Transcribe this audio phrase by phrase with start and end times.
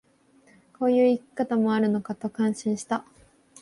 [0.79, 3.05] こういう生き方もあるのかと感心した